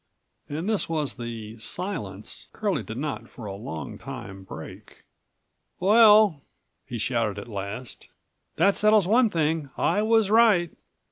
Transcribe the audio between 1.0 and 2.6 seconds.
the "silence"